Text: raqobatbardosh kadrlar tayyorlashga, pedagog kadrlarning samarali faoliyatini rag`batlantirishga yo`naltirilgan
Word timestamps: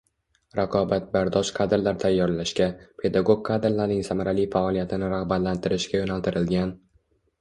raqobatbardosh 0.59 1.49
kadrlar 1.57 1.99
tayyorlashga, 2.03 2.67
pedagog 3.03 3.45
kadrlarning 3.51 4.01
samarali 4.09 4.47
faoliyatini 4.57 5.11
rag`batlantirishga 5.15 6.03
yo`naltirilgan 6.05 6.73